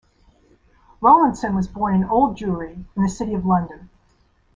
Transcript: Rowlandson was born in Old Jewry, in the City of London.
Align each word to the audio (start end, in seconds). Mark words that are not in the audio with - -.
Rowlandson 0.99 1.53
was 1.53 1.67
born 1.67 1.93
in 1.93 2.03
Old 2.05 2.35
Jewry, 2.35 2.85
in 2.95 3.03
the 3.03 3.07
City 3.07 3.35
of 3.35 3.45
London. 3.45 3.91